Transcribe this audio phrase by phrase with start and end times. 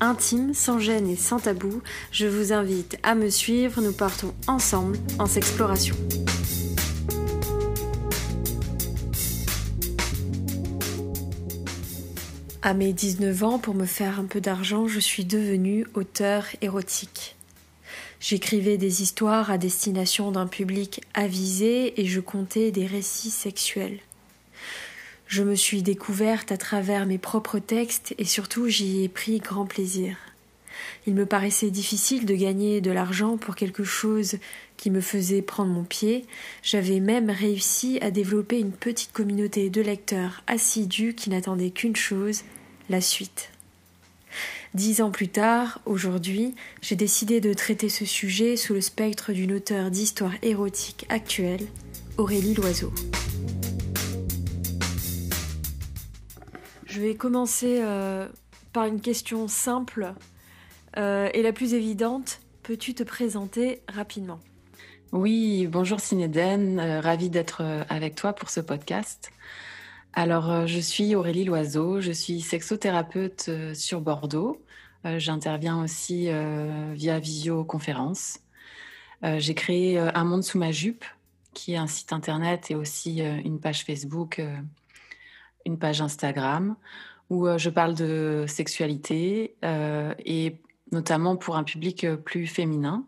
[0.00, 4.98] intime, sans gêne et sans tabou, je vous invite à me suivre, nous partons ensemble
[5.18, 5.96] en s'exploration.
[12.62, 17.36] À mes 19 ans, pour me faire un peu d'argent, je suis devenue auteur érotique.
[18.18, 24.00] J'écrivais des histoires à destination d'un public avisé et je comptais des récits sexuels.
[25.26, 29.66] Je me suis découverte à travers mes propres textes et surtout j'y ai pris grand
[29.66, 30.16] plaisir.
[31.06, 34.36] Il me paraissait difficile de gagner de l'argent pour quelque chose
[34.76, 36.24] qui me faisait prendre mon pied.
[36.62, 42.42] J'avais même réussi à développer une petite communauté de lecteurs assidus qui n'attendaient qu'une chose,
[42.88, 43.50] la suite.
[44.74, 49.54] Dix ans plus tard, aujourd'hui, j'ai décidé de traiter ce sujet sous le spectre d'une
[49.54, 51.66] auteure d'histoire érotique actuelle,
[52.18, 52.92] Aurélie Loiseau.
[56.96, 58.26] Je vais commencer euh,
[58.72, 60.14] par une question simple
[60.96, 62.40] euh, et la plus évidente.
[62.62, 64.40] Peux-tu te présenter rapidement?
[65.12, 69.30] Oui, bonjour Cinéden, euh, ravie d'être avec toi pour ce podcast.
[70.14, 74.62] Alors, je suis Aurélie Loiseau, je suis sexothérapeute sur Bordeaux.
[75.04, 76.30] J'interviens aussi
[76.94, 78.38] via visioconférence.
[79.22, 81.04] J'ai créé Un monde sous ma jupe,
[81.52, 84.40] qui est un site internet et aussi une page Facebook
[85.66, 86.76] une page Instagram
[87.30, 90.56] où euh, je parle de sexualité euh, et
[90.92, 93.04] notamment pour un public euh, plus féminin.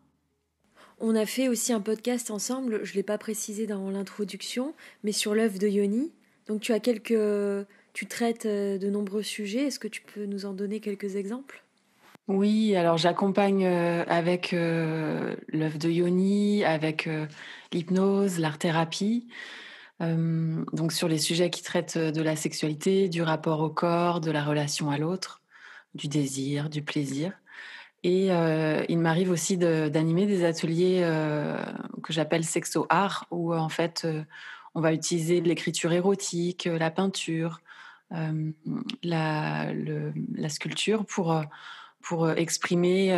[1.00, 4.74] On a fait aussi un podcast ensemble, je ne l'ai pas précisé dans l'introduction,
[5.04, 6.12] mais sur l'œuvre de Yoni.
[6.46, 7.66] Donc tu as quelques...
[7.94, 11.64] Tu traites de nombreux sujets, est-ce que tu peux nous en donner quelques exemples?
[12.28, 17.08] Oui, alors j'accompagne avec l'œuvre de Yoni, avec
[17.72, 19.26] l'hypnose, l'art-thérapie.
[20.00, 24.44] Donc sur les sujets qui traitent de la sexualité, du rapport au corps, de la
[24.44, 25.42] relation à l'autre,
[25.94, 27.32] du désir, du plaisir.
[28.04, 28.28] Et
[28.88, 31.00] il m'arrive aussi d'animer des ateliers
[32.02, 34.06] que j'appelle sexo art, où en fait
[34.74, 37.60] on va utiliser de l'écriture érotique, la peinture,
[38.10, 41.42] la, la, sculpture pour
[42.00, 43.12] pour exprimer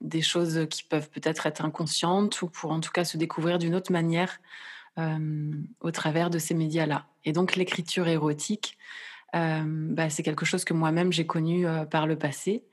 [0.00, 3.74] des choses qui peuvent peut-être être inconscientes ou pour en tout cas se découvrir d'une
[3.74, 4.40] autre manière
[4.98, 7.06] euh, au travers de ces médias-là.
[7.24, 8.76] Et donc l'écriture érotique,
[9.36, 12.64] euh, bah, c'est quelque chose que moi-même j'ai connu euh, par le passé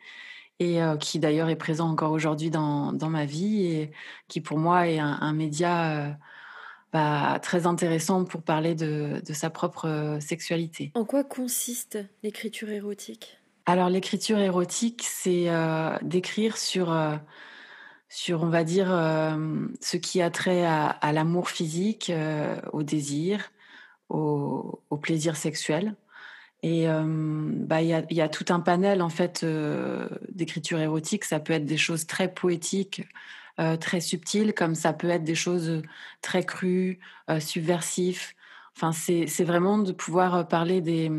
[0.59, 3.91] et qui d'ailleurs est présent encore aujourd'hui dans, dans, ma vie et
[4.29, 6.17] qui pour moi est un, média
[6.93, 10.93] bah, très intéressant pour parler de, de, sa propre sexualité.
[10.95, 13.37] En quoi consiste l'écriture érotique?
[13.65, 15.49] Alors l'écriture érotique, c'est
[16.03, 16.89] d'écrire sur
[18.09, 23.51] sur, on va dire, euh, ce qui a trait à, l'amour physique, euh, au désir,
[24.09, 25.95] au, plaisir sexuel.
[26.63, 29.45] Et euh, bah, il y, a, tout un panel en fait
[30.29, 31.25] d'écriture érotique.
[31.25, 33.03] Ça peut être des choses très poétiques,
[33.79, 35.83] très subtiles, comme ça peut être des choses
[36.21, 36.99] très crues,
[37.39, 38.33] subversives.
[38.75, 41.11] Enfin, c'est vraiment de pouvoir parler des,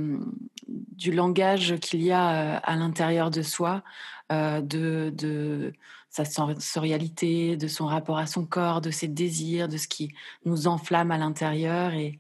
[0.67, 3.85] du langage qu'il y a à l'intérieur de soi,
[4.31, 5.73] de, de
[6.17, 10.15] sa sensorialité, de son rapport à son corps, de ses désirs, de ce qui
[10.47, 11.93] nous enflamme à l'intérieur.
[11.93, 12.19] Et,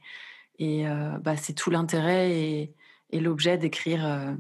[0.59, 2.73] et euh, bah, c'est tout l'intérêt et,
[3.13, 4.33] l'objet d'écrire euh,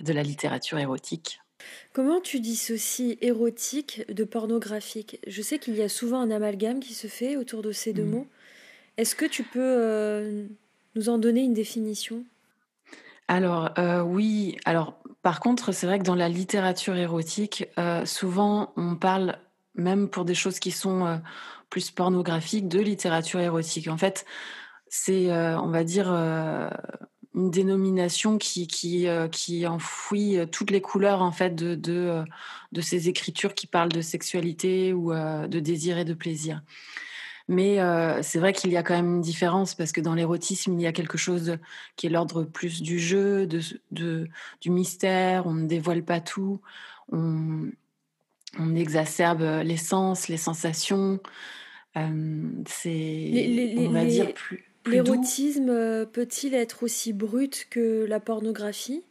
[0.00, 1.40] de la littérature érotique.
[1.92, 5.20] Comment tu dissocies érotique de pornographique?
[5.28, 8.02] Je sais qu'il y a souvent un amalgame qui se fait autour de ces deux
[8.02, 8.10] mmh.
[8.10, 8.26] mots.
[8.96, 10.46] Est-ce que tu peux euh,
[10.96, 12.24] nous en donner une définition?
[13.28, 13.72] Alors
[14.04, 19.38] oui, alors par contre, c'est vrai que dans la littérature érotique, euh, souvent on parle,
[19.74, 21.16] même pour des choses qui sont euh,
[21.70, 23.88] plus pornographiques, de littérature érotique.
[23.88, 24.26] En fait,
[24.86, 31.32] c'est, euh, on va dire, une dénomination qui, qui, qui enfouit toutes les couleurs en
[31.32, 32.22] fait de, de,
[32.72, 36.60] de ces écritures qui parlent de sexualité ou de désir et de plaisir.
[37.46, 40.72] Mais euh, c'est vrai qu'il y a quand même une différence parce que dans l'érotisme,
[40.72, 41.58] il y a quelque chose
[41.96, 43.60] qui est l'ordre plus du jeu, de,
[43.90, 44.28] de,
[44.62, 46.60] du mystère, on ne dévoile pas tout,
[47.12, 47.70] on,
[48.58, 51.20] on exacerbe les sens, les sensations.
[51.96, 54.64] Euh, c'est, on va dire, plus.
[54.86, 59.02] L'érotisme peut-il être aussi brut que la pornographie?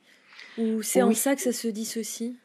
[0.58, 2.36] Ou c'est en ça que ça se dissocie?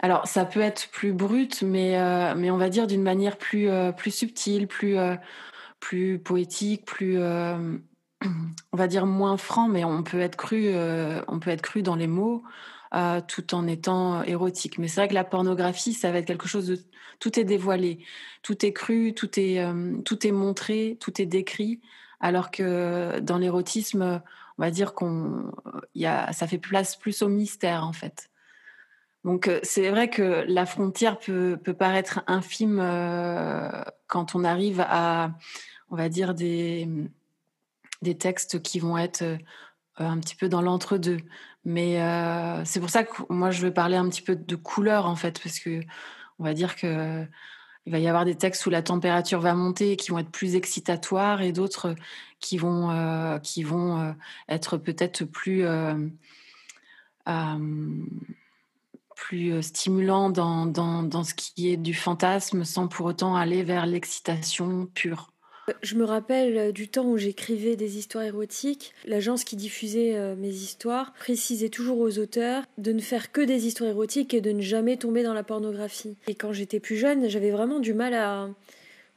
[0.00, 3.68] Alors, ça peut être plus brut, mais, euh, mais on va dire d'une manière plus,
[3.68, 5.16] euh, plus subtile, plus, euh,
[5.80, 10.74] plus poétique, plus, on va dire moins franc, mais on peut être cru,
[11.28, 12.42] on peut être cru dans les mots.
[13.28, 14.78] tout en étant érotique.
[14.78, 16.78] Mais c'est vrai que la pornographie, ça va être quelque chose de...
[17.20, 17.98] Tout est dévoilé,
[18.42, 19.62] tout est cru, tout est,
[20.04, 21.80] tout est montré, tout est décrit,
[22.20, 24.22] alors que dans l'érotisme,
[24.58, 25.52] on va dire qu'on
[25.94, 28.30] y a, ça fait place plus au mystère, en fait.
[29.26, 33.68] Donc euh, c'est vrai que la frontière peut, peut paraître infime euh,
[34.06, 35.32] quand on arrive à,
[35.90, 36.88] on va dire, des,
[38.02, 39.36] des textes qui vont être euh,
[39.96, 41.18] un petit peu dans l'entre-deux.
[41.64, 41.98] Mais
[42.64, 45.42] c'est pour ça que moi je vais parler un petit peu de couleur en fait,
[45.42, 45.80] parce que
[46.38, 47.26] on va dire que
[47.86, 50.30] il va y avoir des textes où la température va monter et qui vont être
[50.30, 51.96] plus excitatoires et d'autres
[52.38, 54.14] qui vont qui vont
[54.48, 55.64] être peut-être plus
[59.16, 63.64] plus euh, stimulant dans, dans, dans, ce qui est du fantasme sans pour autant aller
[63.64, 65.32] vers l'excitation pure.
[65.82, 68.92] Je me rappelle euh, du temps où j'écrivais des histoires érotiques.
[69.04, 73.66] L'agence qui diffusait euh, mes histoires précisait toujours aux auteurs de ne faire que des
[73.66, 76.16] histoires érotiques et de ne jamais tomber dans la pornographie.
[76.28, 78.48] Et quand j'étais plus jeune, j'avais vraiment du mal à...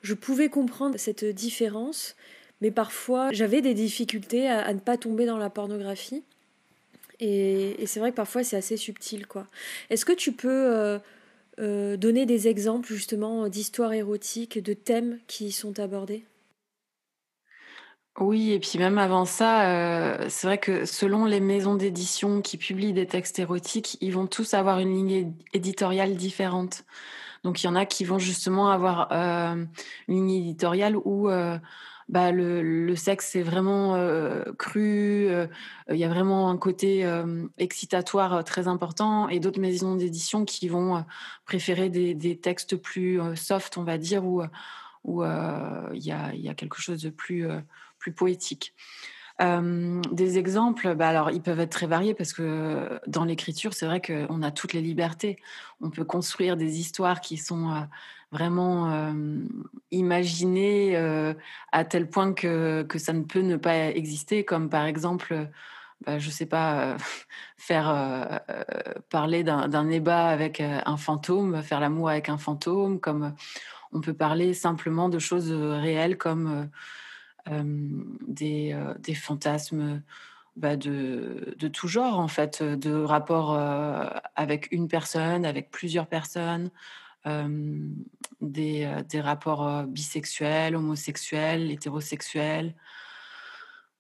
[0.02, 2.16] Je pouvais comprendre cette différence,
[2.62, 6.24] mais parfois j'avais des difficultés à, à ne pas tomber dans la pornographie.
[7.20, 9.46] Et, c'est vrai que parfois c'est assez subtil, quoi.
[9.90, 11.00] Est-ce que tu peux euh,
[11.60, 16.26] euh, donner des exemples justement d'histoires érotiques, de thèmes qui sont abordés?
[18.20, 22.58] Oui, et puis même avant ça, euh, c'est vrai que selon les maisons d'édition qui
[22.58, 26.84] publient des textes érotiques, ils vont tous avoir une ligne éditoriale différente.
[27.44, 29.68] Donc il y en a qui vont justement avoir une
[30.10, 31.30] ligne éditoriale où
[32.10, 35.46] bah, le, sexe est vraiment euh, cru, euh,
[35.92, 40.68] il y a vraiment un côté euh, excitatoire très important, et d'autres maisons d'édition qui
[40.68, 41.06] vont
[41.46, 44.42] préférer des, textes plus soft, on va dire, où
[45.06, 47.48] il y a, quelque chose de plus
[48.16, 48.74] poétique.
[49.40, 54.02] Des exemples, bah alors ils peuvent être très variés parce que dans l'écriture, c'est vrai
[54.02, 55.38] qu'on a toutes les libertés.
[55.82, 57.88] On peut construire des histoires qui sont
[58.32, 59.14] vraiment euh,
[59.92, 61.34] imaginer euh,
[61.72, 65.48] à tel point que, que ça ne peut ne pas exister, comme par exemple,
[66.06, 66.98] bah, je ne sais pas,
[67.58, 68.42] faire
[69.10, 73.34] parler d'un ébat avec un fantôme, faire l'amour avec un fantôme, comme
[73.94, 76.70] on peut parler simplement de choses réelles comme
[77.50, 80.02] des, des, fantasmes.
[80.56, 83.58] Bah de, tout genre, en fait, de rapports
[84.36, 86.70] avec une personne, avec plusieurs personnes,
[88.42, 92.76] des, des, rapports bisexuels, homosexuels, hétérosexuels.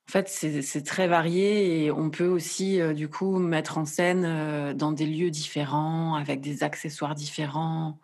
[0.10, 4.92] En fait, c'est très varié et on peut aussi, du coup, mettre en scène dans
[4.92, 8.00] des lieux différents, avec des accessoires différents,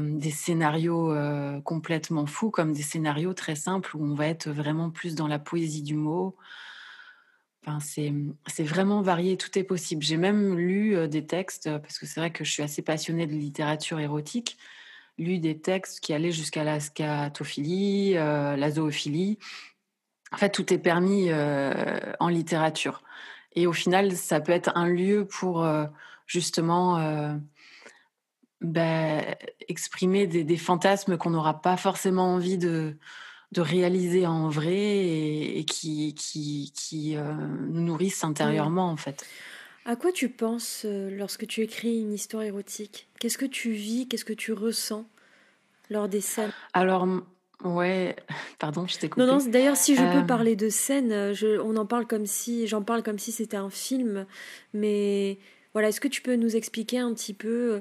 [0.00, 1.14] des scénarios
[1.62, 5.38] complètement fous, comme des scénarios très simples où on va être vraiment plus dans la
[5.38, 6.36] poésie du mot,
[7.80, 8.12] c'est
[8.62, 10.02] vraiment varié, tout est possible.
[10.02, 13.32] J'ai même lu des textes, parce que c'est vrai que je suis assez passionnée de
[13.32, 14.56] littérature érotique,
[15.18, 19.38] lu des textes qui allaient jusqu'à la scatophilie, la zoophilie.
[20.32, 23.02] En fait, tout est permis en littérature.
[23.54, 25.66] Et au final, ça peut être un lieu pour
[26.26, 27.38] justement
[28.60, 29.20] bah,
[29.68, 32.96] exprimer des, des fantasmes qu'on n'aura pas forcément envie de,
[33.52, 37.32] de réaliser en vrai et, qui, qui, qui euh,
[37.68, 39.24] nous nourrissent intérieurement, en fait.
[39.84, 43.08] À quoi tu penses euh, lorsque tu écris une histoire érotique?
[43.20, 45.06] Qu'est-ce que tu vis Qu'est-ce que tu ressens
[45.90, 46.50] lors des scènes?
[46.72, 47.06] Alors,
[47.62, 48.16] ouais,
[48.58, 49.24] pardon, je t'ai coupé.
[49.24, 50.22] Non, non, d'ailleurs, si je peux euh.
[50.22, 53.70] parler de scène, je, on en parle comme si, j'en parle comme si c'était un
[53.70, 54.26] film,
[54.74, 55.38] mais
[55.72, 57.80] voilà, est-ce que tu peux nous expliquer un petit peu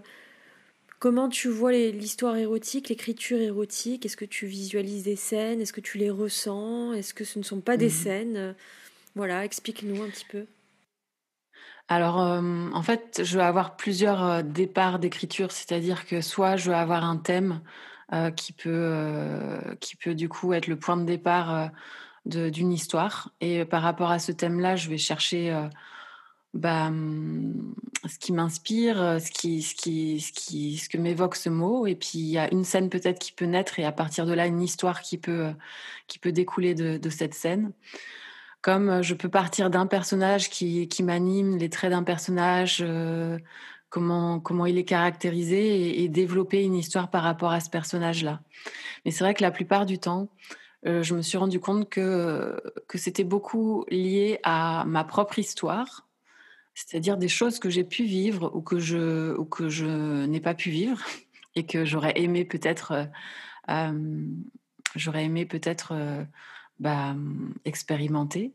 [1.05, 4.07] Comment tu vois l'histoire érotique, l'écriture érotique?
[4.07, 5.61] Est-ce que tu visualises des scènes?
[5.61, 6.93] Est-ce que tu les ressens?
[6.93, 7.91] Est-ce que ce ne sont pas des mhm.
[7.91, 8.55] scènes?
[9.13, 10.47] Voilà, explique-nous un petit peu.
[11.89, 12.41] Alors, euh,
[12.73, 17.03] en fait, je vais avoir plusieurs euh, départs d'écriture, c'est-à-dire que soit je vais avoir
[17.03, 17.61] un thème
[18.11, 21.69] euh, qui, peut, qui peut du coup être le point de départ
[22.25, 25.55] d'une histoire, et par rapport à ce thème-là, je vais chercher
[26.55, 27.75] bah, hum,
[28.07, 31.85] ce qui m'inspire, euh, ce qui, ce qui, ce qui, ce que m'évoque ce mot.
[31.85, 34.33] Et puis il y a une scène peut-être qui peut naître et à partir de
[34.33, 35.51] là une histoire qui peut,
[36.07, 37.71] qui peut découler de, cette scène.
[38.61, 43.37] Comme euh, je peux partir d'un personnage qui, qui m'anime, les traits d'un personnage, euh,
[43.89, 48.41] comment, comment il est caractérisé et, développer une histoire par rapport à ce personnage-là.
[49.03, 50.29] Mais c'est vrai que la plupart du temps,
[50.83, 56.05] je me suis rendu compte que, que c'était beaucoup lié à ma propre histoire
[56.75, 60.53] C'est-à-dire des choses que j'ai pu vivre ou que je, ou que je n'ai pas
[60.53, 61.01] pu vivre
[61.55, 63.07] et que j'aurais aimé peut-être,
[64.95, 65.93] j'aurais aimé peut-être
[66.79, 67.15] bah,
[67.63, 68.51] expérimenter.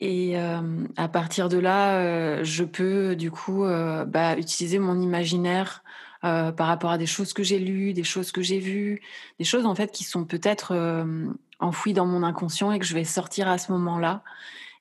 [0.00, 3.64] Et à partir de là, je peux du coup
[4.06, 5.84] bah, utiliser mon imaginaire
[6.22, 9.02] par rapport à des choses que j'ai lues, des choses que j'ai vues,
[9.38, 11.04] des choses en fait qui sont peut-être
[11.60, 14.22] enfouies dans mon inconscient et que je vais sortir à ce moment-là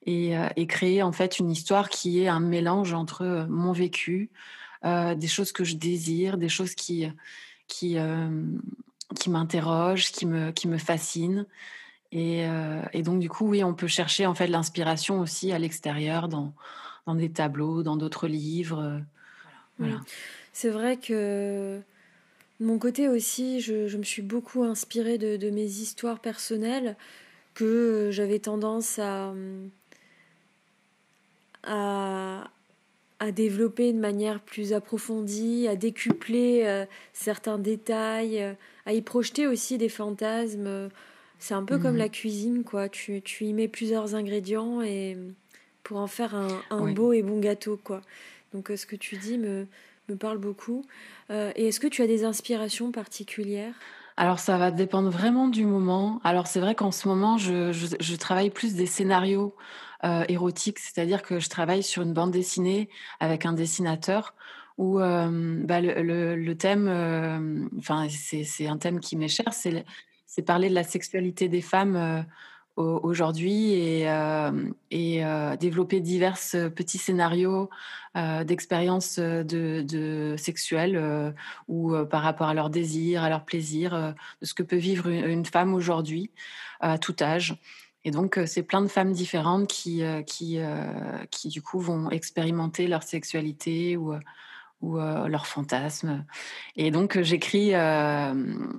[0.05, 4.29] et, et, créer en fait une histoire qui est un mélange entre mon vécu,
[4.83, 7.07] des choses que je désire, des choses qui
[7.67, 7.98] qui
[9.19, 11.45] qui m'interrogent, qui me qui me fascinent.
[12.15, 16.27] Euh, et, donc, du coup, oui, on peut chercher en fait l'inspiration aussi à l'extérieur,
[16.27, 16.53] dans,
[17.05, 18.79] dans des tableaux, dans d'autres livres.
[18.79, 19.00] Euh,
[19.79, 20.00] voilà.
[20.51, 21.79] C'est vrai que
[22.60, 26.95] de mon côté aussi, je, me suis beaucoup inspirée de, mes histoires personnelles
[27.55, 29.33] que j'avais tendance à,
[31.63, 32.50] à,
[33.20, 38.55] à, développer de manière plus approfondie, à décupler euh, certains détails,
[38.86, 40.89] à y projeter aussi des fantasmes
[41.43, 42.12] c'est un peu comme la mmh.
[42.12, 42.88] cuisine, quoi.
[42.88, 45.17] Tu, tu, y mets plusieurs ingrédients et
[45.84, 48.00] pour en faire un, beau et bon gâteau, quoi.
[48.53, 49.67] Donc, euh, ce que tu dis me,
[50.08, 50.86] me parle beaucoup.
[51.32, 53.74] Euh, et est-ce que tu as des inspirations particulières?
[54.17, 56.20] Alors ça va dépendre vraiment du moment.
[56.24, 59.55] Alors c'est vrai qu'en ce moment, je, travaille plus des scénarios
[60.03, 62.89] euh, érotiques, c'est-à-dire que je travaille sur une bande dessinée
[63.20, 64.34] avec un dessinateur
[64.77, 69.86] où bah, le, thème, enfin c'est un thème qui m'est cher, c'est
[70.41, 72.22] parler de la sexualité des femmes euh,
[72.75, 74.51] aujourd'hui et, euh,
[74.94, 76.38] euh, développer divers
[76.75, 77.70] petits scénarios
[78.46, 81.34] d'expériences de, sexuelles
[81.68, 85.46] ou par rapport à leur désir, à leur plaisir, de ce que peut vivre une,
[85.46, 86.30] femme aujourd'hui
[86.80, 87.56] à tout âge.
[88.06, 90.60] Et donc, c'est plein de femmes différentes qui, qui,
[91.32, 94.13] qui, du coup, vont expérimenter leur sexualité ou,
[94.84, 96.25] ou euh, leurs fantasmes.
[96.75, 98.34] Et donc euh, j'écris, euh,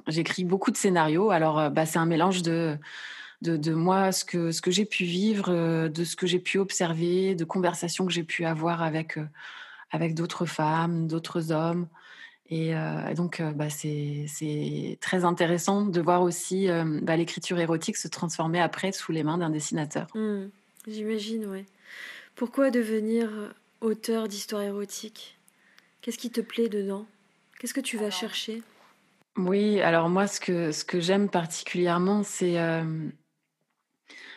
[0.07, 1.31] j'écris beaucoup de scénarios.
[1.31, 2.79] Alors bah, c'est un mélange de,
[3.43, 7.35] de, moi, ce que, ce que j'ai pu vivre, de ce que j'ai pu observer,
[7.35, 9.19] de conversations que j'ai pu avoir avec,
[9.91, 11.89] avec d'autres femmes, d'autres hommes.
[12.51, 12.75] Et,
[13.17, 16.69] donc, bah, c'est très intéressant de voir aussi
[17.03, 20.07] bah, l'écriture érotique se transformer après sous les mains d'un dessinateur.
[20.15, 20.47] Mmh.
[20.87, 21.65] J'imagine, ouais.
[22.35, 23.31] Pourquoi devenir
[23.81, 25.39] auteur d'histoires érotiques
[26.01, 27.07] Qu'est-ce qui te plaît dedans?
[27.59, 28.63] Qu'est-ce que tu vas chercher?
[29.37, 32.85] Oui, alors moi, ce que, ce que j'aime particulièrement, c'est euh,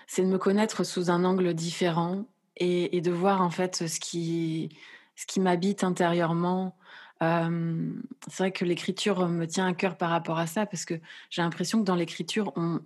[0.08, 4.70] c'est de me connaître sous un angle différent et, de voir en fait ce qui,
[5.16, 6.76] ce qui m'habite intérieurement.
[7.20, 10.96] C'est vrai que l'écriture me tient à cœur par rapport à ça parce que
[11.30, 12.82] j'ai l'impression que dans l'écriture, on,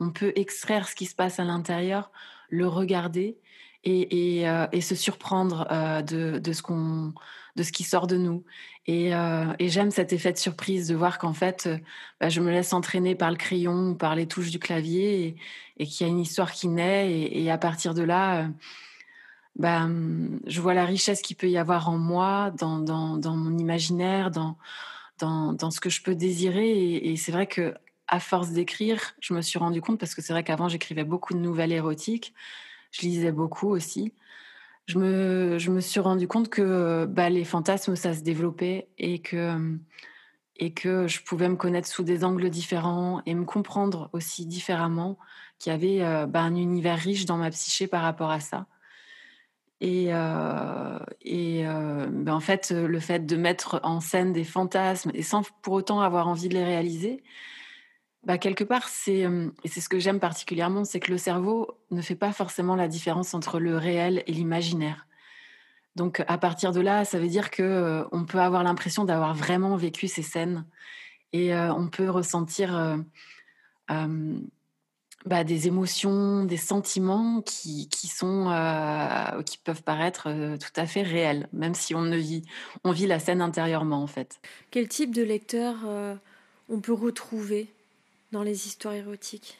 [0.00, 2.10] on, peut extraire ce qui se passe à l'intérieur,
[2.48, 3.36] le regarder
[3.84, 5.66] et, et, euh, et se surprendre
[6.02, 7.12] de, de, ce qu'on
[7.56, 8.44] de ce qui sort de nous.
[8.86, 11.78] Et, euh, et j'aime cet effet de surprise de voir qu'en fait, euh,
[12.20, 15.36] bah, je me laisse entraîner par le crayon ou par les touches du clavier et,
[15.78, 17.12] et qu'il y a une histoire qui naît.
[17.30, 18.48] Et, à partir de là, euh,
[19.56, 19.88] bah,
[20.46, 22.78] je vois la richesse qu'il peut y avoir en moi, dans,
[23.24, 24.56] mon imaginaire, dans,
[25.70, 26.96] ce que je peux désirer.
[26.96, 27.74] Et, c'est vrai que
[28.08, 31.34] à force d'écrire, je me suis rendu compte, parce que c'est vrai qu'avant, j'écrivais beaucoup
[31.34, 32.34] de nouvelles érotiques,
[32.92, 34.14] je lisais beaucoup aussi
[34.86, 39.20] je me, je me suis rendu compte que bah, les fantasmes, ça se développait et
[39.20, 39.78] que,
[40.56, 45.18] et que je pouvais me connaître sous des angles différents et me comprendre aussi différemment,
[45.58, 48.66] qu'il y avait euh, bah, un univers riche dans ma psyché par rapport à ça.
[49.80, 55.22] Et, euh, et bah, en fait, le fait de mettre en scène des fantasmes et
[55.22, 57.24] sans pour autant avoir envie de les réaliser,
[58.24, 59.26] bah, quelque part, c'est,
[59.64, 62.88] et c'est ce que j'aime particulièrement, c'est que le cerveau ne fait pas forcément la
[62.88, 65.06] différence entre le réel et l'imaginaire.
[65.96, 69.76] Donc, à partir de là, ça veut dire que on peut avoir l'impression d'avoir vraiment
[69.76, 70.64] vécu ces scènes
[71.32, 73.02] et on peut ressentir
[75.26, 78.46] bah, des émotions, des sentiments qui, qui sont,
[79.44, 82.42] qui peuvent paraître tout à fait réels, même si on ne vit,
[82.84, 84.40] on vit la scène intérieurement en fait.
[84.70, 85.76] Quel type de lecteur
[86.70, 87.68] on peut retrouver?
[88.32, 89.58] Dans les histoires érotiques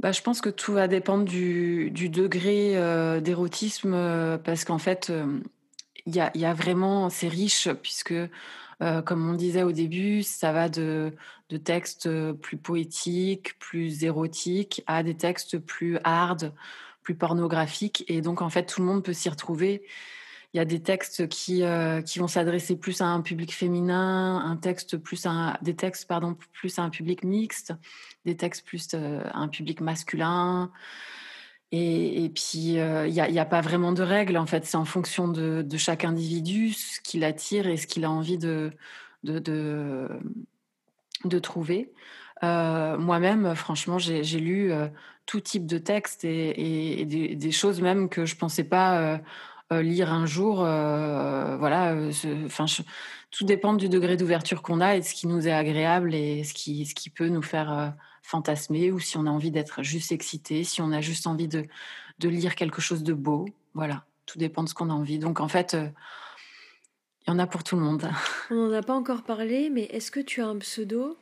[0.00, 4.78] bah, je pense que tout va dépendre du, du degré euh, d'érotisme euh, parce qu'en
[4.78, 5.12] fait,
[6.06, 10.22] il y, a, y, a, vraiment, c'est riche puisque, euh, comme on disait au début,
[10.22, 11.12] ça va de,
[11.48, 16.54] de, textes plus poétiques, plus érotiques à des textes plus hard,
[17.02, 18.04] plus pornographiques.
[18.06, 19.82] Et donc, en fait, tout le monde peut s'y retrouver.
[20.54, 24.42] Il y a des textes qui, euh, qui vont s'adresser plus à un public féminin,
[24.44, 27.74] un texte plus à des textes pardon, plus à un public mixte,
[28.24, 30.70] des textes plus euh, à un public masculin.
[31.70, 34.64] Et, puis, il n'y a, a, pas vraiment de règles, en fait.
[34.64, 38.38] C'est en fonction de, de, chaque individu, ce qui l'attire et ce qu'il a envie
[38.38, 38.72] de,
[39.22, 40.08] de,
[41.24, 41.92] de, trouver.
[42.42, 44.88] Euh, moi-même, franchement, j'ai lu euh,
[45.26, 49.18] tout type de textes et, et, des, des, choses même que je pensais pas euh,
[49.70, 50.56] lire un jour.
[50.56, 51.96] voilà,
[52.46, 52.66] enfin,
[53.30, 56.44] tout dépend du degré d'ouverture qu'on a et de ce qui nous est agréable et
[56.44, 60.12] ce qui, ce qui peut nous faire fantasmer ou si on a envie d'être juste
[60.12, 61.64] excité, si on a juste envie de,
[62.18, 63.46] de lire quelque chose de beau.
[63.74, 65.18] Voilà, tout dépend de ce qu'on a envie.
[65.18, 65.88] Donc en fait, euh,
[67.26, 68.10] il y en a pour tout le monde.
[68.50, 71.16] On n'en a pas encore parlé, mais est-ce que tu as un pseudo?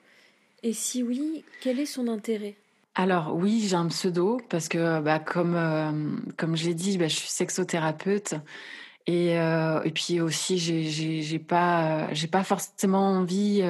[0.62, 2.57] Et si oui, quel est son intérêt?
[2.99, 7.15] Alors oui, j'ai un pseudo parce que bah, comme, euh, comme j'ai dit, bah, je
[7.15, 8.35] suis sexothérapeute
[9.07, 13.62] et, euh, et puis aussi j'ai pas, j'ai pas forcément envie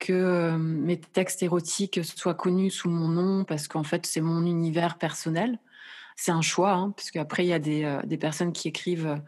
[0.00, 4.98] que mes textes érotiques soient connus sous mon nom parce qu'en fait c'est mon univers
[4.98, 5.60] personnel.
[6.16, 9.22] C'est un choix, hein, parce qu'après il y a des, des, personnes qui écrivent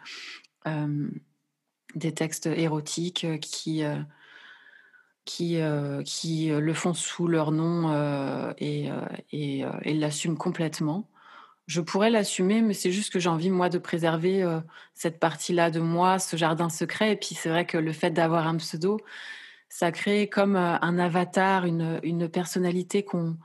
[1.95, 3.85] des textes érotiques qui,
[5.31, 5.61] qui,
[6.05, 8.91] qui le font sous leur nom et,
[9.33, 11.09] et, l'assument complètement.
[11.67, 14.45] Je pourrais l'assumer, mais c'est juste que j'ai envie, moi, de préserver
[14.95, 17.13] cette partie-là de moi, ce jardin secret.
[17.13, 18.99] Et puis, c'est vrai que le fait d'avoir un pseudo,
[19.71, 23.37] ça crée comme euh, un avatar, une, personnalité qu'on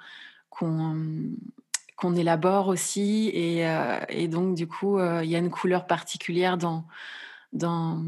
[0.50, 3.30] qu'on élabore aussi.
[3.34, 6.86] Et, euh, et, donc, du coup, euh, il y a une couleur particulière dans,
[7.54, 8.04] dans,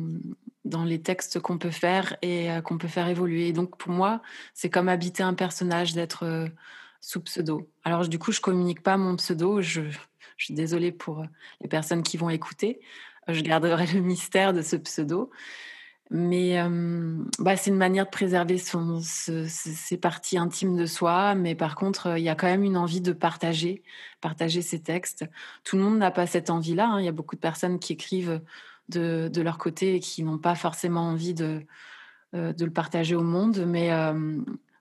[0.67, 3.51] dans les textes qu'on peut faire et qu'on peut faire évoluer.
[3.53, 4.21] donc, pour moi,
[4.53, 6.49] c'est comme habiter un personnage, d'être
[7.01, 7.69] sous pseudo.
[7.83, 9.61] Alors, du coup, je communique pas mon pseudo.
[9.61, 9.81] Je,
[10.37, 11.25] suis désolée pour
[11.61, 12.79] les personnes qui vont écouter.
[13.27, 15.31] Je garderai le mystère de ce pseudo.
[16.09, 16.57] Mais
[17.39, 21.35] bah, c'est une manière de préserver ses parties intimes de soi.
[21.35, 23.83] Mais par contre, il y a quand même une envie de partager,
[24.21, 25.25] partager ses textes.
[25.63, 26.87] Tout le monde n'a pas cette envie-là.
[26.87, 26.99] Hein.
[27.01, 28.41] Il y a beaucoup de personnes qui écrivent
[28.89, 31.61] de, de leur côté et qui n'ont pas forcément envie de,
[32.33, 33.65] de le partager au monde.
[33.67, 33.89] Mais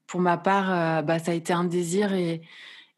[0.06, 2.42] pour ma part, bah, ça a été un désir et,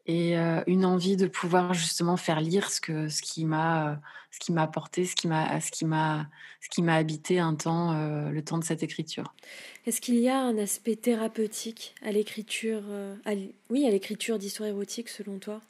[0.05, 0.35] et
[0.67, 4.69] une envie de pouvoir justement faire lire ce que ce qui m'a ce m'a
[6.61, 7.93] ce qui m'a habité un temps
[8.29, 9.33] le temps de cette écriture.
[9.85, 12.83] Est-ce qu'il y a un aspect thérapeutique à l'écriture
[13.69, 15.61] oui à l'écriture d'histoire érotique selon toi?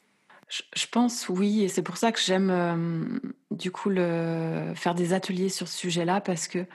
[0.50, 5.68] Je, pense oui et c'est pour ça que j'aime du coup faire des ateliers sur
[5.68, 6.66] ce sujet-là parce que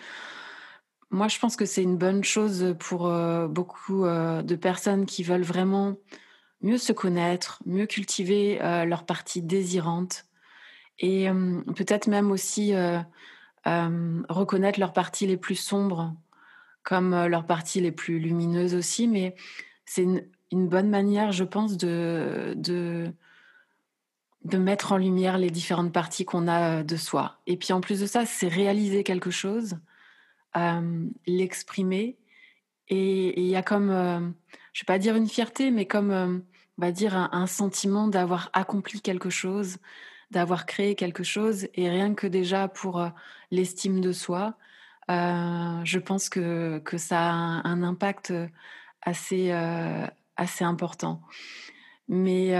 [1.09, 3.11] moi je pense que c'est une bonne chose pour
[3.49, 5.97] beaucoup de personnes qui veulent vraiment
[6.61, 10.25] mieux se connaître, mieux cultiver euh, leur partie désirante
[10.99, 11.27] et
[11.75, 12.73] peut-être même aussi
[13.67, 16.15] euh, reconnaître leurs parties les plus sombres
[16.83, 19.07] comme euh, leurs parties les plus lumineuses aussi.
[19.07, 19.35] Mais
[19.85, 23.11] c'est une, bonne manière, je pense, de,
[24.45, 27.39] de mettre en lumière les différentes parties qu'on a de soi.
[27.47, 29.77] Et puis en plus de ça, c'est réaliser quelque chose,
[31.27, 32.17] l'exprimer.
[32.87, 36.43] Et il y a comme, je ne vais pas dire une fierté, mais comme
[36.77, 39.77] va dire, un, sentiment d'avoir accompli quelque chose,
[40.31, 41.67] d'avoir créé quelque chose.
[41.73, 43.09] Et rien que déjà pour euh,
[43.51, 44.55] l'estime de soi,
[45.09, 48.33] euh, je pense que, que ça a un, impact
[49.01, 51.21] assez, euh, assez important.
[52.07, 52.51] Mais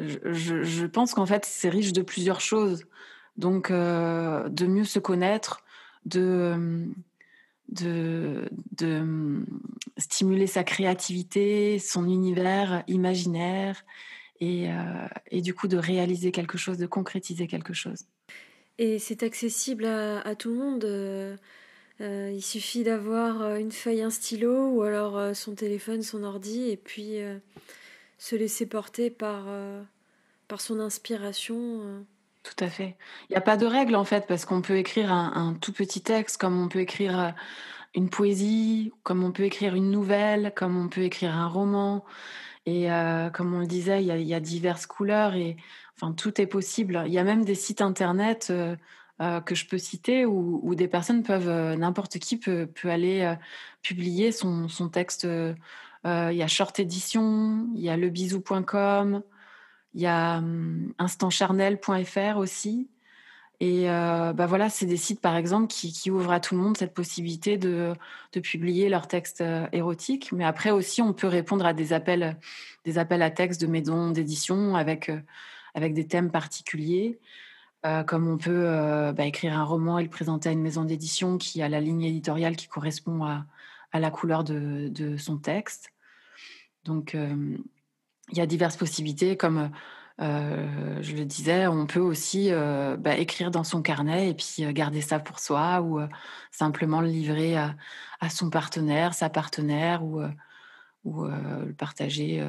[0.00, 2.84] je, je, pense qu'en fait, c'est riche de plusieurs choses.
[3.36, 5.62] Donc, de mieux se connaître,
[6.06, 6.86] de
[7.68, 9.44] de, de
[9.98, 13.84] stimuler sa créativité, son univers imaginaire
[14.40, 18.04] et, euh, du coup de réaliser quelque chose, de concrétiser quelque chose.
[18.78, 20.84] Et c'est accessible à, tout le monde.
[20.84, 21.36] Euh,
[22.00, 26.76] euh, il suffit d'avoir une feuille, un stylo ou alors son téléphone, son ordi et
[26.76, 27.18] puis
[28.18, 29.44] se laisser porter par,
[30.48, 32.04] par son inspiration.
[32.44, 32.94] Tout à fait.
[33.28, 36.02] Il n'y a pas de règle en fait, parce qu'on peut écrire un, tout petit
[36.02, 37.30] texte, comme on peut écrire euh,
[37.94, 42.04] une poésie, comme on peut écrire une nouvelle, comme on peut écrire un roman.
[42.66, 45.56] Et euh, comme on le disait, il y, a, diverses couleurs et
[45.96, 47.02] enfin tout est possible.
[47.06, 51.22] Il y a même des sites internet euh, que je peux citer où, des personnes
[51.22, 53.34] peuvent, n'importe qui peut, peut aller
[53.82, 55.26] publier son, son texte.
[56.04, 59.22] Il y a Short Edition, il y a lebisou.com.
[59.94, 62.88] Il y a hum, instantcharnel.fr aussi.
[63.60, 66.76] Et euh, bah voilà, c'est des sites, par exemple, qui, ouvrent à tout le monde
[66.76, 67.94] cette possibilité de,
[68.32, 70.32] de publier leurs textes euh, érotiques.
[70.32, 72.36] Mais après aussi, on peut répondre à des appels,
[72.84, 75.20] des appels à textes de maisons d'édition avec, euh,
[75.74, 77.20] avec des thèmes particuliers.
[78.06, 78.64] comme on peut
[79.14, 82.02] bah, écrire un roman et le présenter à une maison d'édition qui a la ligne
[82.04, 83.44] éditoriale qui correspond à,
[83.94, 85.90] à la couleur de, son texte.
[86.84, 89.70] Donc, il y a diverses possibilités comme
[90.18, 95.20] je le disais, on peut aussi bah, écrire dans son carnet et puis garder ça
[95.20, 96.00] pour soi ou
[96.50, 97.76] simplement le livrer à,
[98.30, 100.20] son partenaire, sa partenaire ou,
[101.04, 102.44] ou le partager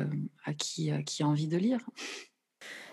[0.45, 1.79] à qui, à qui a envie de lire.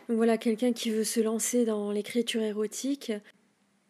[0.09, 3.13] voilà, quelqu'un qui veut se lancer dans l'écriture érotique,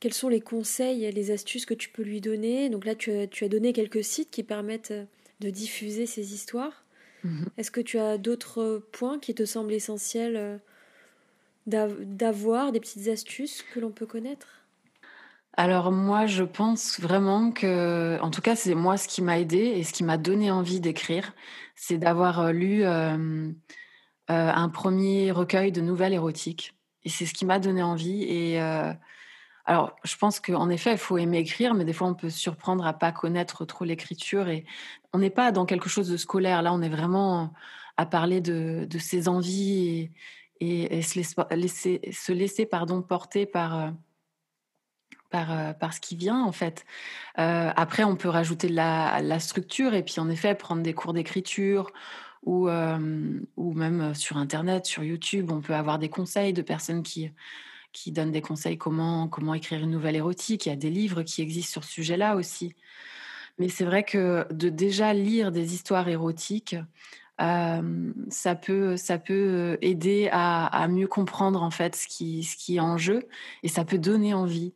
[0.02, 2.68] quels sont les conseils et les astuces que tu peux lui donner?
[2.70, 5.04] Donc là, tu as, donné quelques sites qui permettent euh,
[5.38, 6.82] de diffuser ces histoires.
[7.22, 7.46] Mhm.
[7.56, 10.58] Est-ce que tu as d'autres points qui te semblent essentiels euh,
[11.66, 14.48] d'avoir, des petites astuces que l'on peut connaître?
[15.52, 19.58] Alors moi, je pense vraiment que, en tout cas, c'est moi ce qui m'a aidé
[19.58, 21.32] et ce qui m'a donné envie d'écrire,
[21.76, 26.74] c'est d'avoir euh, lu un premier recueil de nouvelles érotiques.
[27.04, 28.24] Et c'est ce qui m'a donné envie.
[28.24, 28.58] Et
[29.64, 32.38] alors, je pense qu'en effet, il faut aimer écrire, mais des fois, on peut se
[32.38, 34.48] surprendre à pas connaître trop l'écriture.
[34.48, 34.64] Et
[35.12, 36.62] on n'est pas dans quelque chose de scolaire.
[36.62, 37.52] Là, on est vraiment
[37.96, 40.10] à parler de, ses envies
[40.60, 41.18] et, se,
[41.54, 43.90] laisser, se laisser pardon, porter par, euh,
[45.34, 46.84] euh, par ce qui vient, en fait.
[47.38, 51.92] Euh, après, on peut rajouter la, structure et puis, en effet, prendre des cours d'écriture
[52.42, 57.30] ou, ou même sur Internet, sur YouTube, on peut avoir des conseils de personnes qui
[57.92, 60.66] qui donne des conseils comment, comment écrire une nouvelle érotique.
[60.66, 62.74] Il y a des livres qui existent sur ce sujet-là aussi.
[63.58, 66.76] Mais c'est vrai que de déjà lire des histoires érotiques,
[67.40, 72.76] euh, ça, peut, ça peut aider à, mieux comprendre en fait ce qui, ce qui
[72.76, 73.26] est en jeu
[73.62, 74.74] et ça peut donner envie.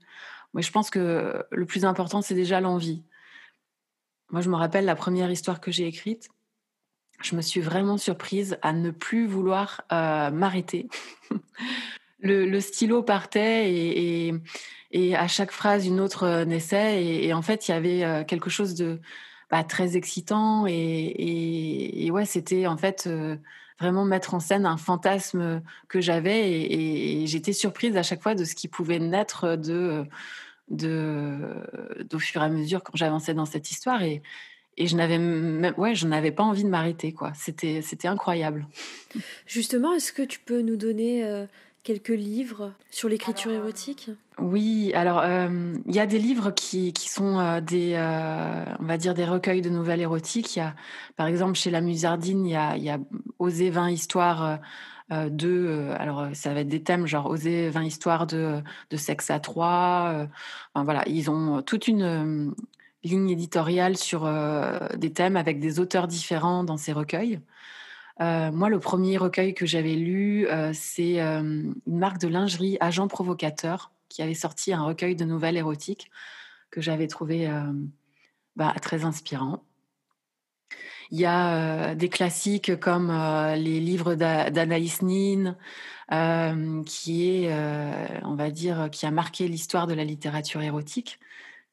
[0.52, 3.02] Moi, je pense que le plus important, c'est déjà l'envie.
[4.30, 6.28] Moi, je me rappelle la première histoire que j'ai écrite.
[7.22, 10.88] Je me suis vraiment surprise à ne plus vouloir euh, m'arrêter.
[12.20, 14.32] le, stylo partait
[14.92, 17.04] et, à chaque phrase, une autre euh, naissait.
[17.04, 19.00] Et, en fait, il y avait euh, quelque chose de
[19.50, 20.66] bah, très excitant.
[20.66, 23.36] Et, ouais, c'était en fait euh,
[23.78, 26.50] vraiment mettre en scène un fantasme que j'avais.
[26.50, 30.04] Et, j'étais surprise à chaque fois de ce qui pouvait naître de,
[30.70, 34.02] de, fur et à mesure quand j'avançais dans cette histoire.
[34.02, 34.22] Et,
[34.78, 35.18] et je n'avais
[35.78, 37.32] ouais, je n'avais pas envie de m'arrêter quoi.
[37.34, 38.66] C'était c'était incroyable.
[39.46, 41.46] Justement, est-ce que tu peux nous donner
[41.86, 44.10] quelques livres sur l'écriture érotique?
[44.38, 48.84] Oui, alors euh, il y a des livres qui, qui sont euh, des, euh, on
[48.84, 50.56] va dire des recueils de nouvelles érotiques.
[50.56, 50.74] Il y a,
[51.16, 52.98] par exemple, chez La Musardine, il y a, y a
[53.38, 54.58] Oser 20 histoires
[55.10, 59.38] de, alors ça va être des thèmes genre Oser 20 histoires de, de sexe à
[59.38, 60.26] trois.
[60.74, 62.52] Enfin, voilà, ils ont toute une
[63.04, 64.28] ligne éditoriale sur
[64.96, 67.38] des thèmes avec des auteurs différents dans ces recueils.
[68.20, 72.78] Euh, moi, le premier recueil que j'avais lu, euh, c'est euh, une marque de lingerie,
[72.80, 76.10] Agent Provocateur, qui avait sorti un recueil de nouvelles érotiques
[76.70, 77.50] que j'avais trouvé
[78.56, 79.62] bah, très inspirant.
[81.10, 83.08] Il y a des classiques comme
[83.56, 85.56] les livres d'Anaïs Nin,
[86.84, 87.52] qui est,
[88.24, 91.18] on va dire, qui a marqué l'histoire de la littérature érotique,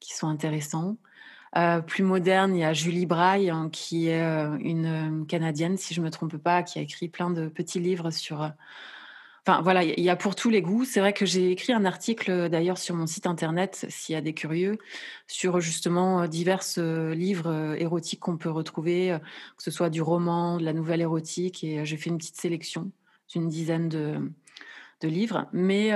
[0.00, 0.96] qui sont intéressants.
[1.56, 4.86] Euh, plus moderne, il y a Julie Braille, hein, qui est euh, une
[5.22, 8.10] euh, Canadienne, si je ne me trompe pas, qui a écrit plein de petits livres
[8.10, 8.50] sur...
[9.46, 10.84] Enfin voilà, il y a pour tous les goûts.
[10.86, 14.22] C'est vrai que j'ai écrit un article d'ailleurs sur mon site internet, s'il y a
[14.22, 14.78] des curieux,
[15.26, 19.18] sur justement divers livres érotiques qu'on peut retrouver,
[19.58, 22.90] que ce soit du roman, de la nouvelle érotique, et j'ai fait une petite sélection
[23.28, 24.32] d'une dizaine de,
[25.02, 25.46] de, livres.
[25.52, 25.90] Mais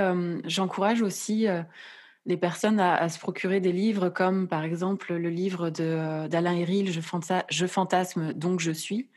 [0.45, 1.47] j'encourage aussi
[2.25, 6.99] les personnes à, se procurer des livres comme par exemple le livre d'Alain Héril, je,
[7.49, 9.09] je, fantasme donc je suis,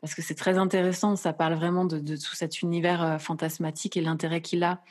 [0.00, 4.00] parce que c'est très intéressant, ça parle vraiment de, tout cet univers euh, fantasmatique et
[4.00, 4.82] l'intérêt qu'il a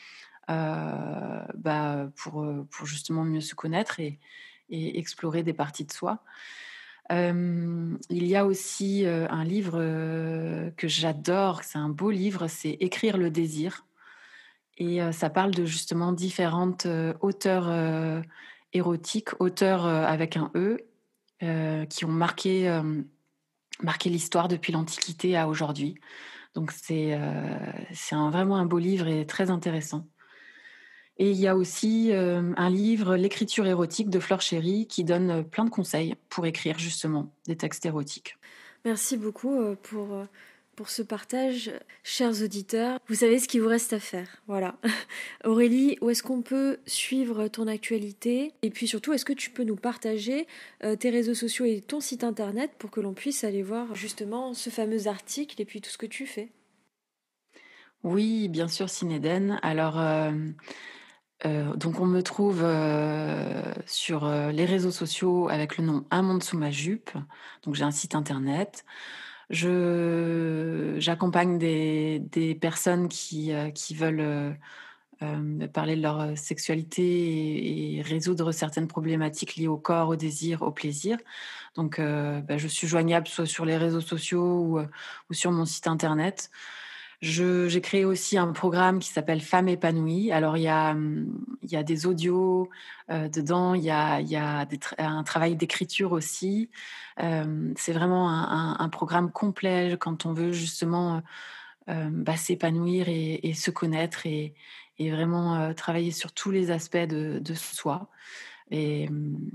[0.50, 2.46] euh, bah, pour,
[2.86, 4.20] justement mieux se connaître et,
[4.70, 6.24] explorer des parties de soi.
[7.12, 9.80] Euh, il y a aussi un livre
[10.78, 13.86] que j'adore, c'est un beau livre, c'est Écrire le désir
[14.82, 16.88] et ça parle de justement différentes
[17.20, 17.72] auteurs
[18.74, 20.80] érotiques, auteurs avec un E,
[21.86, 22.82] qui ont marqué,
[23.84, 26.00] marqué l'histoire depuis l'Antiquité à aujourd'hui.
[26.56, 27.16] Donc c'est
[27.94, 30.08] c'est vraiment un beau livre et très intéressant.
[31.18, 35.66] Et il y a aussi un livre, L'écriture érotique de Flore Chéry, qui donne plein
[35.66, 38.36] de conseils pour écrire justement des textes érotiques.
[38.84, 40.26] Merci beaucoup pour
[40.82, 41.70] pour ce partage,
[42.04, 42.98] chers auditeurs.
[43.08, 44.42] Vous savez ce qu'il vous reste à faire.
[44.48, 44.78] Voilà.
[45.46, 48.52] Aurélie, où est-ce qu'on peut suivre ton actualité?
[48.64, 50.48] Et puis surtout, est-ce que tu peux nous partager
[50.84, 54.56] euh, tes réseaux sociaux et ton site internet pour que l'on puisse aller voir justement
[54.56, 56.50] ce fameux article et puis tout ce que tu fais?
[58.02, 59.60] Oui, bien sûr, Cinéden.
[59.62, 60.00] Alors.
[60.00, 60.32] Euh,
[61.46, 62.66] euh, donc on me trouve
[63.86, 67.12] sur les réseaux sociaux avec le nom Un sous ma jupe.
[67.62, 68.84] Donc j'ai un site internet.
[69.52, 74.58] Je, j'accompagne des, des, personnes qui, qui veulent
[75.74, 81.18] parler de leur sexualité et, résoudre certaines problématiques liées au corps, au désir, au plaisir.
[81.76, 84.82] Donc, bah, je suis joignable soit sur les réseaux sociaux
[85.30, 86.50] ou sur mon site internet.
[87.22, 90.32] J'ai créé aussi un programme qui s'appelle Femmes épanouies.
[90.32, 92.68] Alors, il y a, hum, il y a des audios
[93.12, 96.72] euh, dedans, il y a, il y a un travail d'écriture aussi.
[97.22, 101.22] Euh, c'est vraiment un, programme complet quand on veut justement
[101.90, 104.56] euh, bah, s'épanouir et, se connaître et,
[104.98, 108.10] et vraiment travailler sur tous les aspects de, soi.
[108.72, 109.52] Et, hum,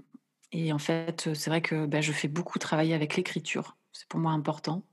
[0.53, 3.77] et, en fait, c'est vrai que bah, je fais beaucoup travailler avec l'écriture.
[3.93, 4.85] C'est pour moi important.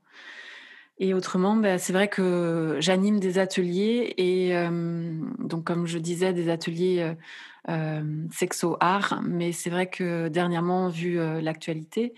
[0.98, 6.32] Et autrement, bah, c'est vrai que j'anime des ateliers et euh, donc comme je disais,
[6.32, 7.14] des ateliers euh,
[7.68, 9.20] euh sexo-art.
[9.24, 12.14] Mais c'est vrai que dernièrement, vu l'actualité,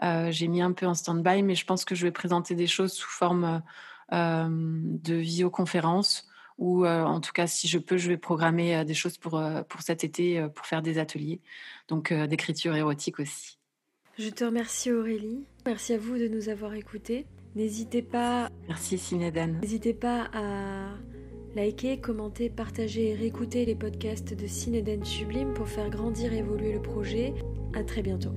[0.00, 2.92] j'ai mis un peu en stand-by, mais je pense que je vais présenter des choses
[2.92, 3.62] sous forme
[4.12, 6.26] de visioconférence
[6.58, 10.04] ou en tout cas, si je peux, je vais programmer des choses pour, pour cet
[10.04, 11.40] été pour faire des ateliers,
[11.88, 13.58] donc d'écriture érotique aussi.
[14.18, 15.44] Je te remercie Aurélie.
[15.64, 17.26] Merci à vous de nous avoir écoutés.
[17.56, 18.48] N'hésitez pas.
[18.68, 19.58] Merci Cinéden.
[19.60, 20.90] N'hésitez pas à
[21.56, 26.72] liker, commenter, partager et réécouter les podcasts de Cinéden Sublime pour faire grandir et évoluer
[26.72, 27.34] le projet.
[27.74, 28.30] À très bientôt.